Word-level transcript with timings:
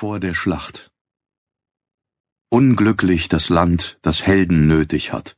Vor 0.00 0.18
der 0.18 0.32
Schlacht. 0.32 0.90
Unglücklich 2.48 3.28
das 3.28 3.50
Land, 3.50 3.98
das 4.00 4.22
Helden 4.22 4.66
nötig 4.66 5.12
hat. 5.12 5.36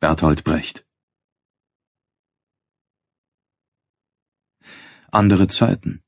Bertolt 0.00 0.44
Brecht. 0.44 0.84
Andere 5.10 5.48
Zeiten. 5.48 6.02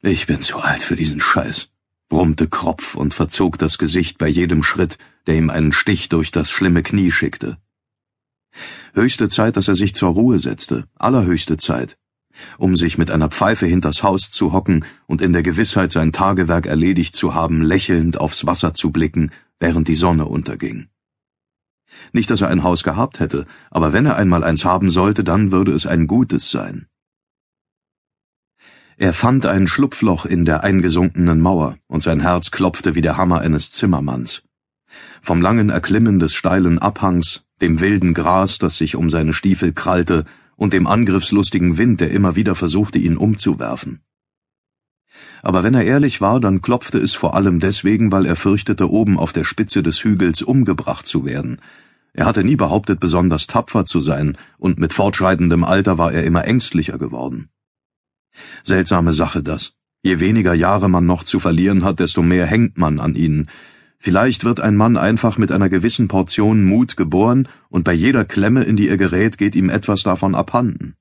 Ich 0.00 0.26
bin 0.26 0.40
zu 0.40 0.58
alt 0.58 0.82
für 0.82 0.96
diesen 0.96 1.20
Scheiß, 1.20 1.70
brummte 2.08 2.48
Kropf 2.48 2.96
und 2.96 3.14
verzog 3.14 3.60
das 3.60 3.78
Gesicht 3.78 4.18
bei 4.18 4.26
jedem 4.26 4.64
Schritt, 4.64 4.98
der 5.28 5.36
ihm 5.36 5.50
einen 5.50 5.72
Stich 5.72 6.08
durch 6.08 6.32
das 6.32 6.50
schlimme 6.50 6.82
Knie 6.82 7.12
schickte. 7.12 7.62
Höchste 8.92 9.28
Zeit, 9.28 9.56
dass 9.56 9.68
er 9.68 9.76
sich 9.76 9.94
zur 9.94 10.08
Ruhe 10.08 10.40
setzte, 10.40 10.88
allerhöchste 10.96 11.58
Zeit 11.58 11.96
um 12.58 12.76
sich 12.76 12.98
mit 12.98 13.10
einer 13.10 13.28
Pfeife 13.28 13.66
hinters 13.66 14.02
Haus 14.02 14.30
zu 14.30 14.52
hocken 14.52 14.84
und 15.06 15.20
in 15.20 15.32
der 15.32 15.42
Gewissheit, 15.42 15.92
sein 15.92 16.12
Tagewerk 16.12 16.66
erledigt 16.66 17.14
zu 17.14 17.34
haben, 17.34 17.62
lächelnd 17.62 18.20
aufs 18.20 18.46
Wasser 18.46 18.74
zu 18.74 18.90
blicken, 18.90 19.30
während 19.58 19.88
die 19.88 19.94
Sonne 19.94 20.26
unterging. 20.26 20.88
Nicht, 22.12 22.30
dass 22.30 22.40
er 22.40 22.48
ein 22.48 22.62
Haus 22.62 22.82
gehabt 22.84 23.20
hätte, 23.20 23.46
aber 23.70 23.92
wenn 23.92 24.06
er 24.06 24.16
einmal 24.16 24.44
eins 24.44 24.64
haben 24.64 24.90
sollte, 24.90 25.24
dann 25.24 25.52
würde 25.52 25.72
es 25.72 25.86
ein 25.86 26.06
gutes 26.06 26.50
sein. 26.50 26.86
Er 28.96 29.14
fand 29.14 29.46
ein 29.46 29.66
Schlupfloch 29.66 30.26
in 30.26 30.44
der 30.44 30.62
eingesunkenen 30.62 31.40
Mauer, 31.40 31.78
und 31.86 32.02
sein 32.02 32.20
Herz 32.20 32.50
klopfte 32.50 32.94
wie 32.94 33.00
der 33.00 33.16
Hammer 33.16 33.40
eines 33.40 33.72
Zimmermanns. 33.72 34.42
Vom 35.22 35.40
langen 35.40 35.70
Erklimmen 35.70 36.18
des 36.18 36.34
steilen 36.34 36.78
Abhangs, 36.78 37.44
dem 37.60 37.80
wilden 37.80 38.14
Gras, 38.14 38.58
das 38.58 38.76
sich 38.76 38.96
um 38.96 39.08
seine 39.08 39.32
Stiefel 39.32 39.72
krallte, 39.72 40.24
und 40.60 40.74
dem 40.74 40.86
angriffslustigen 40.86 41.78
Wind, 41.78 42.02
der 42.02 42.10
immer 42.10 42.36
wieder 42.36 42.54
versuchte, 42.54 42.98
ihn 42.98 43.16
umzuwerfen. 43.16 44.02
Aber 45.42 45.64
wenn 45.64 45.72
er 45.72 45.84
ehrlich 45.84 46.20
war, 46.20 46.38
dann 46.38 46.60
klopfte 46.60 46.98
es 46.98 47.14
vor 47.14 47.34
allem 47.34 47.60
deswegen, 47.60 48.12
weil 48.12 48.26
er 48.26 48.36
fürchtete, 48.36 48.90
oben 48.90 49.18
auf 49.18 49.32
der 49.32 49.44
Spitze 49.44 49.82
des 49.82 50.04
Hügels 50.04 50.42
umgebracht 50.42 51.06
zu 51.06 51.24
werden. 51.24 51.62
Er 52.12 52.26
hatte 52.26 52.44
nie 52.44 52.56
behauptet, 52.56 53.00
besonders 53.00 53.46
tapfer 53.46 53.86
zu 53.86 54.02
sein, 54.02 54.36
und 54.58 54.78
mit 54.78 54.92
fortschreitendem 54.92 55.64
Alter 55.64 55.96
war 55.96 56.12
er 56.12 56.24
immer 56.24 56.44
ängstlicher 56.44 56.98
geworden. 56.98 57.48
Seltsame 58.62 59.14
Sache 59.14 59.42
das. 59.42 59.72
Je 60.02 60.20
weniger 60.20 60.52
Jahre 60.52 60.90
man 60.90 61.06
noch 61.06 61.24
zu 61.24 61.40
verlieren 61.40 61.84
hat, 61.84 62.00
desto 62.00 62.20
mehr 62.20 62.44
hängt 62.44 62.76
man 62.76 63.00
an 63.00 63.14
ihnen, 63.14 63.48
Vielleicht 64.02 64.44
wird 64.44 64.60
ein 64.60 64.76
Mann 64.76 64.96
einfach 64.96 65.36
mit 65.36 65.52
einer 65.52 65.68
gewissen 65.68 66.08
Portion 66.08 66.64
Mut 66.64 66.96
geboren, 66.96 67.48
und 67.68 67.84
bei 67.84 67.92
jeder 67.92 68.24
Klemme, 68.24 68.64
in 68.64 68.74
die 68.74 68.88
er 68.88 68.96
gerät, 68.96 69.36
geht 69.36 69.54
ihm 69.54 69.68
etwas 69.68 70.02
davon 70.02 70.34
abhanden. 70.34 70.96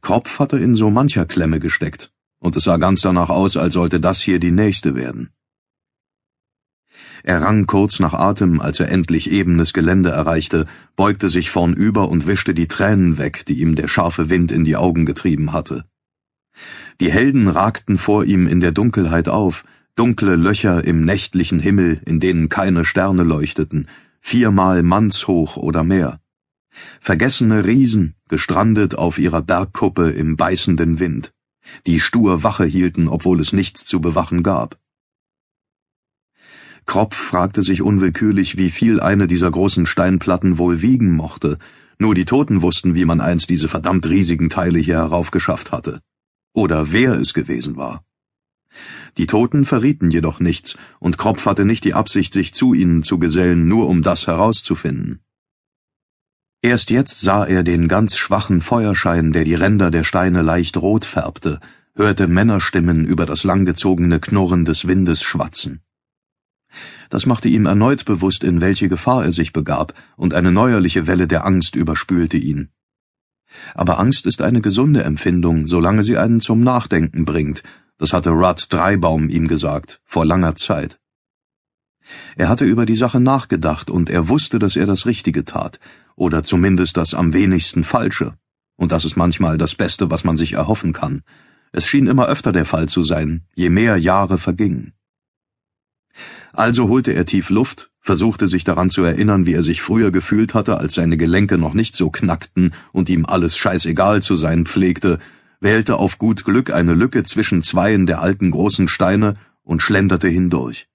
Kropf 0.00 0.38
hatte 0.38 0.58
in 0.58 0.74
so 0.74 0.88
mancher 0.88 1.26
Klemme 1.26 1.60
gesteckt, 1.60 2.10
und 2.38 2.56
es 2.56 2.64
sah 2.64 2.78
ganz 2.78 3.02
danach 3.02 3.28
aus, 3.28 3.58
als 3.58 3.74
sollte 3.74 4.00
das 4.00 4.22
hier 4.22 4.38
die 4.38 4.50
nächste 4.50 4.94
werden. 4.94 5.28
Er 7.22 7.42
rang 7.42 7.66
kurz 7.66 8.00
nach 8.00 8.14
Atem, 8.14 8.62
als 8.62 8.80
er 8.80 8.90
endlich 8.90 9.30
ebenes 9.30 9.74
Gelände 9.74 10.10
erreichte, 10.10 10.66
beugte 10.96 11.28
sich 11.28 11.50
vornüber 11.50 12.08
und 12.08 12.26
wischte 12.26 12.54
die 12.54 12.68
Tränen 12.68 13.18
weg, 13.18 13.44
die 13.44 13.60
ihm 13.60 13.74
der 13.74 13.88
scharfe 13.88 14.30
Wind 14.30 14.52
in 14.52 14.64
die 14.64 14.76
Augen 14.76 15.04
getrieben 15.04 15.52
hatte. 15.52 15.84
Die 16.98 17.12
Helden 17.12 17.48
ragten 17.48 17.98
vor 17.98 18.24
ihm 18.24 18.46
in 18.46 18.60
der 18.60 18.72
Dunkelheit 18.72 19.28
auf, 19.28 19.64
dunkle 19.96 20.36
Löcher 20.36 20.84
im 20.84 21.04
nächtlichen 21.04 21.58
Himmel, 21.58 22.00
in 22.04 22.20
denen 22.20 22.48
keine 22.48 22.84
Sterne 22.84 23.24
leuchteten, 23.24 23.88
viermal 24.20 24.82
mannshoch 24.82 25.56
oder 25.56 25.84
mehr. 25.84 26.20
Vergessene 27.00 27.64
Riesen, 27.64 28.14
gestrandet 28.28 28.94
auf 28.94 29.18
ihrer 29.18 29.40
Bergkuppe 29.40 30.10
im 30.10 30.36
beißenden 30.36 31.00
Wind, 31.00 31.32
die 31.86 31.98
stur 31.98 32.42
Wache 32.42 32.66
hielten, 32.66 33.08
obwohl 33.08 33.40
es 33.40 33.54
nichts 33.54 33.86
zu 33.86 34.00
bewachen 34.00 34.42
gab. 34.42 34.78
Kropf 36.84 37.16
fragte 37.16 37.62
sich 37.62 37.80
unwillkürlich, 37.80 38.58
wie 38.58 38.70
viel 38.70 39.00
eine 39.00 39.26
dieser 39.26 39.50
großen 39.50 39.86
Steinplatten 39.86 40.58
wohl 40.58 40.82
wiegen 40.82 41.16
mochte, 41.16 41.58
nur 41.98 42.14
die 42.14 42.26
Toten 42.26 42.60
wussten, 42.60 42.94
wie 42.94 43.06
man 43.06 43.22
einst 43.22 43.48
diese 43.48 43.68
verdammt 43.68 44.06
riesigen 44.06 44.50
Teile 44.50 44.78
hier 44.78 44.96
heraufgeschafft 44.98 45.72
hatte. 45.72 46.00
Oder 46.52 46.92
wer 46.92 47.14
es 47.14 47.32
gewesen 47.32 47.76
war. 47.76 48.04
Die 49.16 49.26
Toten 49.26 49.64
verrieten 49.64 50.10
jedoch 50.10 50.40
nichts, 50.40 50.76
und 50.98 51.18
Kropf 51.18 51.46
hatte 51.46 51.64
nicht 51.64 51.84
die 51.84 51.94
Absicht, 51.94 52.32
sich 52.32 52.52
zu 52.52 52.74
ihnen 52.74 53.02
zu 53.02 53.18
gesellen, 53.18 53.68
nur 53.68 53.88
um 53.88 54.02
das 54.02 54.26
herauszufinden. 54.26 55.20
Erst 56.62 56.90
jetzt 56.90 57.20
sah 57.20 57.44
er 57.44 57.62
den 57.62 57.86
ganz 57.86 58.16
schwachen 58.16 58.60
Feuerschein, 58.60 59.32
der 59.32 59.44
die 59.44 59.54
Ränder 59.54 59.90
der 59.90 60.04
Steine 60.04 60.42
leicht 60.42 60.76
rot 60.76 61.04
färbte, 61.04 61.60
hörte 61.94 62.28
Männerstimmen 62.28 63.04
über 63.04 63.24
das 63.24 63.44
langgezogene 63.44 64.20
Knurren 64.20 64.64
des 64.64 64.86
Windes 64.88 65.22
schwatzen. 65.22 65.80
Das 67.08 67.24
machte 67.24 67.48
ihm 67.48 67.66
erneut 67.66 68.04
bewusst, 68.04 68.42
in 68.42 68.60
welche 68.60 68.88
Gefahr 68.88 69.24
er 69.24 69.32
sich 69.32 69.52
begab, 69.52 69.94
und 70.16 70.34
eine 70.34 70.52
neuerliche 70.52 71.06
Welle 71.06 71.26
der 71.26 71.46
Angst 71.46 71.76
überspülte 71.76 72.36
ihn. 72.36 72.70
Aber 73.74 73.98
Angst 73.98 74.26
ist 74.26 74.42
eine 74.42 74.60
gesunde 74.60 75.04
Empfindung, 75.04 75.66
solange 75.66 76.04
sie 76.04 76.18
einen 76.18 76.40
zum 76.40 76.60
Nachdenken 76.60 77.24
bringt, 77.24 77.62
das 77.98 78.12
hatte 78.12 78.30
Rudd 78.30 78.66
Dreibaum 78.70 79.28
ihm 79.28 79.48
gesagt, 79.48 80.00
vor 80.04 80.24
langer 80.24 80.54
Zeit. 80.54 80.98
Er 82.36 82.48
hatte 82.48 82.64
über 82.64 82.86
die 82.86 82.96
Sache 82.96 83.20
nachgedacht 83.20 83.90
und 83.90 84.10
er 84.10 84.28
wusste, 84.28 84.58
dass 84.58 84.76
er 84.76 84.86
das 84.86 85.06
Richtige 85.06 85.44
tat, 85.44 85.80
oder 86.14 86.42
zumindest 86.42 86.96
das 86.96 87.14
am 87.14 87.32
wenigsten 87.32 87.84
Falsche. 87.84 88.34
Und 88.76 88.92
das 88.92 89.04
ist 89.04 89.16
manchmal 89.16 89.58
das 89.58 89.74
Beste, 89.74 90.10
was 90.10 90.24
man 90.24 90.36
sich 90.36 90.52
erhoffen 90.52 90.92
kann. 90.92 91.22
Es 91.72 91.86
schien 91.86 92.06
immer 92.06 92.26
öfter 92.26 92.52
der 92.52 92.66
Fall 92.66 92.88
zu 92.88 93.02
sein, 93.02 93.44
je 93.54 93.70
mehr 93.70 93.96
Jahre 93.96 94.38
vergingen. 94.38 94.92
Also 96.52 96.88
holte 96.88 97.12
er 97.12 97.26
tief 97.26 97.50
Luft, 97.50 97.90
versuchte 98.00 98.48
sich 98.48 98.64
daran 98.64 98.88
zu 98.88 99.02
erinnern, 99.02 99.46
wie 99.46 99.52
er 99.52 99.62
sich 99.62 99.82
früher 99.82 100.10
gefühlt 100.10 100.54
hatte, 100.54 100.78
als 100.78 100.94
seine 100.94 101.16
Gelenke 101.16 101.58
noch 101.58 101.74
nicht 101.74 101.94
so 101.94 102.10
knackten 102.10 102.72
und 102.92 103.08
ihm 103.08 103.26
alles 103.26 103.56
scheißegal 103.56 104.22
zu 104.22 104.36
sein 104.36 104.64
pflegte, 104.64 105.18
wählte 105.60 105.96
auf 105.96 106.18
gut 106.18 106.44
Glück 106.44 106.70
eine 106.70 106.94
Lücke 106.94 107.24
zwischen 107.24 107.62
zweien 107.62 108.06
der 108.06 108.20
alten 108.20 108.50
großen 108.50 108.88
Steine 108.88 109.34
und 109.62 109.82
schlenderte 109.82 110.28
hindurch. 110.28 110.88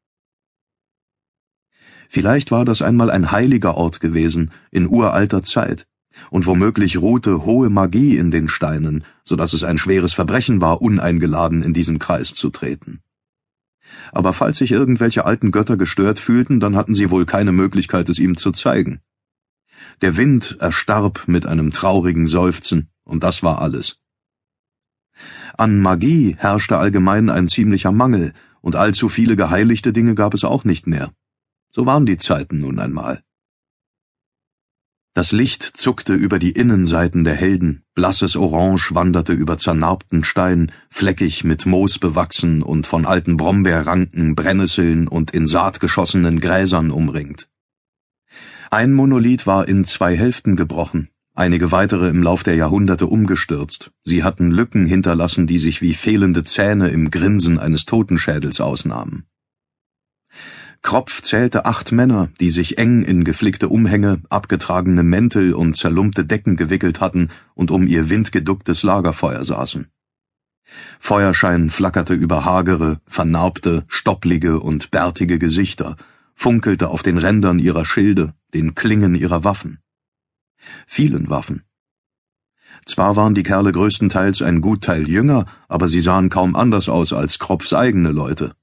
Vielleicht 2.09 2.51
war 2.51 2.65
das 2.65 2.81
einmal 2.81 3.09
ein 3.09 3.31
heiliger 3.31 3.75
Ort 3.75 4.01
gewesen, 4.01 4.51
in 4.69 4.87
uralter 4.87 5.43
Zeit, 5.43 5.87
und 6.29 6.45
womöglich 6.45 6.97
ruhte 6.97 7.45
hohe 7.45 7.69
Magie 7.69 8.17
in 8.17 8.31
den 8.31 8.49
Steinen, 8.49 9.05
so 9.23 9.37
dass 9.37 9.53
es 9.53 9.63
ein 9.63 9.77
schweres 9.77 10.11
Verbrechen 10.11 10.59
war, 10.59 10.81
uneingeladen 10.81 11.63
in 11.63 11.73
diesen 11.73 11.99
Kreis 11.99 12.33
zu 12.33 12.49
treten. 12.49 12.99
Aber 14.11 14.33
falls 14.33 14.57
sich 14.57 14.71
irgendwelche 14.71 15.25
alten 15.25 15.51
Götter 15.51 15.77
gestört 15.77 16.19
fühlten, 16.19 16.59
dann 16.59 16.75
hatten 16.75 16.95
sie 16.95 17.11
wohl 17.11 17.25
keine 17.25 17.53
Möglichkeit, 17.53 18.09
es 18.09 18.19
ihm 18.19 18.35
zu 18.35 18.51
zeigen. 18.51 18.99
Der 20.01 20.17
Wind 20.17 20.57
erstarb 20.59 21.27
mit 21.27 21.45
einem 21.45 21.71
traurigen 21.71 22.27
Seufzen, 22.27 22.89
und 23.03 23.23
das 23.23 23.41
war 23.41 23.61
alles. 23.61 24.00
An 25.57 25.79
Magie 25.79 26.35
herrschte 26.37 26.77
allgemein 26.77 27.29
ein 27.29 27.47
ziemlicher 27.47 27.91
Mangel, 27.91 28.33
und 28.61 28.75
allzu 28.75 29.09
viele 29.09 29.35
geheiligte 29.35 29.93
Dinge 29.93 30.15
gab 30.15 30.33
es 30.33 30.43
auch 30.43 30.63
nicht 30.63 30.87
mehr. 30.87 31.11
So 31.71 31.85
waren 31.85 32.05
die 32.05 32.17
Zeiten 32.17 32.59
nun 32.59 32.79
einmal. 32.79 33.23
Das 35.13 35.33
Licht 35.33 35.63
zuckte 35.63 36.13
über 36.13 36.39
die 36.39 36.51
Innenseiten 36.51 37.25
der 37.25 37.35
Helden, 37.35 37.83
blasses 37.95 38.37
Orange 38.37 38.95
wanderte 38.95 39.33
über 39.33 39.57
zernarbten 39.57 40.23
Stein, 40.23 40.71
fleckig 40.89 41.43
mit 41.43 41.65
Moos 41.65 41.99
bewachsen 41.99 42.63
und 42.63 42.87
von 42.87 43.05
alten 43.05 43.35
Brombeerranken, 43.35 44.35
Brennnesseln 44.35 45.09
und 45.09 45.31
in 45.31 45.47
Saat 45.47 45.81
geschossenen 45.81 46.39
Gräsern 46.39 46.91
umringt. 46.91 47.49
Ein 48.69 48.93
Monolith 48.93 49.45
war 49.45 49.67
in 49.67 49.83
zwei 49.83 50.15
Hälften 50.15 50.55
gebrochen, 50.55 51.09
einige 51.33 51.71
weitere 51.71 52.09
im 52.09 52.23
Lauf 52.23 52.43
der 52.43 52.55
Jahrhunderte 52.55 53.07
umgestürzt. 53.07 53.91
Sie 54.03 54.23
hatten 54.23 54.51
Lücken 54.51 54.85
hinterlassen, 54.85 55.47
die 55.47 55.59
sich 55.59 55.81
wie 55.81 55.93
fehlende 55.93 56.43
Zähne 56.43 56.89
im 56.89 57.11
Grinsen 57.11 57.59
eines 57.59 57.85
Totenschädels 57.85 58.59
ausnahmen. 58.59 59.25
Kropf 60.81 61.21
zählte 61.21 61.65
acht 61.65 61.91
Männer, 61.91 62.29
die 62.39 62.49
sich 62.49 62.79
eng 62.79 63.03
in 63.03 63.23
geflickte 63.23 63.69
Umhänge, 63.69 64.21
abgetragene 64.29 65.03
Mäntel 65.03 65.53
und 65.53 65.75
zerlumpte 65.75 66.25
Decken 66.25 66.55
gewickelt 66.55 66.99
hatten 66.99 67.29
und 67.53 67.69
um 67.69 67.85
ihr 67.85 68.09
windgeducktes 68.09 68.81
Lagerfeuer 68.81 69.45
saßen. 69.45 69.87
Feuerschein 70.99 71.69
flackerte 71.69 72.13
über 72.13 72.45
hagere, 72.45 72.99
vernarbte, 73.05 73.85
stopplige 73.87 74.59
und 74.59 74.89
bärtige 74.89 75.37
Gesichter, 75.37 75.97
funkelte 76.33 76.89
auf 76.89 77.03
den 77.03 77.17
Rändern 77.17 77.59
ihrer 77.59 77.85
Schilde, 77.85 78.33
den 78.53 78.73
Klingen 78.73 79.13
ihrer 79.13 79.43
Waffen 79.43 79.79
vielen 80.87 81.29
Waffen. 81.29 81.63
Zwar 82.85 83.15
waren 83.15 83.35
die 83.35 83.43
Kerle 83.43 83.71
größtenteils 83.71 84.41
ein 84.41 84.61
gut 84.61 84.83
Teil 84.83 85.07
jünger, 85.07 85.45
aber 85.67 85.87
sie 85.87 86.01
sahen 86.01 86.29
kaum 86.29 86.55
anders 86.55 86.89
aus 86.89 87.13
als 87.13 87.39
Kropfs 87.39 87.73
eigene 87.73 88.11
Leute. 88.11 88.55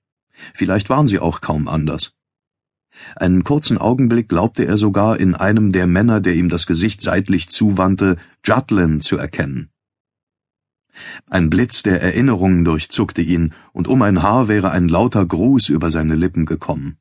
Vielleicht 0.55 0.89
waren 0.91 1.07
sie 1.07 1.19
auch 1.19 1.41
kaum 1.41 1.69
anders. 1.69 2.13
Einen 3.17 3.45
kurzen 3.45 3.79
Augenblick 3.79 4.29
glaubte 4.29 4.65
er 4.65 4.77
sogar 4.77 5.21
in 5.21 5.35
einem 5.35 5.73
der 5.73 5.87
Männer, 5.87 6.21
der 6.21 6.35
ihm 6.35 6.49
das 6.49 6.67
Gesicht 6.67 7.01
seitlich 7.01 7.49
zuwandte, 7.49 8.17
Jutlin 8.45 9.01
zu 9.01 9.17
erkennen. 9.17 9.71
Ein 11.27 11.49
Blitz 11.49 11.85
der 11.85 12.03
Erinnerungen 12.03 12.65
durchzuckte 12.65 13.23
ihn, 13.23 13.55
und 13.73 13.87
um 13.87 14.03
ein 14.03 14.23
Haar 14.23 14.49
wäre 14.49 14.71
ein 14.71 14.89
lauter 14.89 15.25
Gruß 15.25 15.69
über 15.69 15.91
seine 15.91 16.17
Lippen 16.17 16.45
gekommen. 16.45 16.99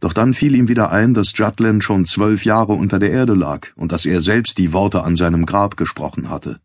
Doch 0.00 0.12
dann 0.12 0.34
fiel 0.34 0.54
ihm 0.54 0.68
wieder 0.68 0.90
ein, 0.90 1.14
dass 1.14 1.32
Jutland 1.34 1.82
schon 1.84 2.06
zwölf 2.06 2.44
Jahre 2.44 2.72
unter 2.72 2.98
der 2.98 3.10
Erde 3.10 3.34
lag 3.34 3.68
und 3.76 3.92
dass 3.92 4.04
er 4.04 4.20
selbst 4.20 4.58
die 4.58 4.72
Worte 4.72 5.02
an 5.02 5.16
seinem 5.16 5.46
Grab 5.46 5.76
gesprochen 5.76 6.28
hatte. 6.30 6.60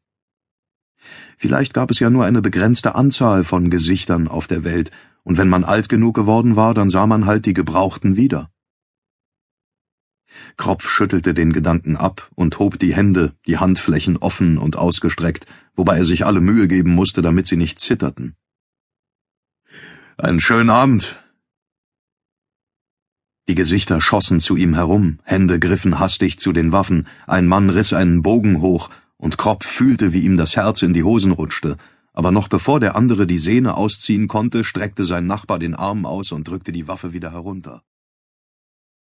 Vielleicht 1.38 1.74
gab 1.74 1.92
es 1.92 2.00
ja 2.00 2.10
nur 2.10 2.26
eine 2.26 2.42
begrenzte 2.42 2.96
Anzahl 2.96 3.44
von 3.44 3.70
Gesichtern 3.70 4.28
auf 4.28 4.48
der 4.48 4.64
Welt, 4.64 4.92
und 5.24 5.38
wenn 5.38 5.50
man 5.50 5.66
alt 5.66 5.90
genug 5.90 6.16
geworden 6.16 6.56
war, 6.56 6.74
dann 6.74 6.90
sah 6.90 7.06
man 7.06 7.26
halt 7.26 7.46
die 7.46 7.54
Gebrauchten 7.54 8.16
wieder. 8.16 8.50
Kropf 10.56 10.90
schüttelte 10.90 11.34
den 11.34 11.52
Gedanken 11.54 11.98
ab 11.98 12.30
und 12.36 12.58
hob 12.60 12.80
die 12.80 12.96
Hände, 12.96 13.34
die 13.46 13.58
Handflächen 13.58 14.18
offen 14.18 14.58
und 14.58 14.78
ausgestreckt, 14.78 15.46
wobei 15.76 15.98
er 15.98 16.06
sich 16.06 16.26
alle 16.26 16.42
Mühe 16.42 16.68
geben 16.68 16.96
musste, 16.96 17.22
damit 17.22 17.46
sie 17.48 17.58
nicht 17.58 17.80
zitterten. 17.80 18.36
Einen 20.18 20.40
schönen 20.40 20.70
Abend. 20.70 21.18
Die 23.50 23.56
Gesichter 23.56 24.02
schossen 24.02 24.42
zu 24.42 24.58
ihm 24.58 24.74
herum, 24.74 25.20
Hände 25.24 25.58
griffen 25.58 26.00
hastig 26.00 26.38
zu 26.38 26.52
den 26.52 26.74
Waffen, 26.74 27.08
ein 27.28 27.48
Mann 27.48 27.70
riss 27.70 27.94
einen 27.94 28.22
Bogen 28.22 28.60
hoch, 28.60 28.90
und 29.16 29.38
Kropf 29.38 29.66
fühlte, 29.66 30.12
wie 30.12 30.20
ihm 30.20 30.36
das 30.36 30.58
Herz 30.58 30.82
in 30.82 30.94
die 30.94 31.04
Hosen 31.04 31.32
rutschte, 31.32 31.78
aber 32.12 32.32
noch 32.32 32.50
bevor 32.50 32.82
der 32.82 32.98
andere 32.98 33.26
die 33.26 33.38
Sehne 33.38 33.76
ausziehen 33.76 34.28
konnte, 34.28 34.66
streckte 34.66 35.06
sein 35.06 35.28
Nachbar 35.28 35.60
den 35.60 35.76
Arm 35.76 36.06
aus 36.06 36.34
und 36.34 36.46
drückte 36.46 36.74
die 36.74 36.90
Waffe 36.90 37.14
wieder 37.14 37.32
herunter. 37.32 37.84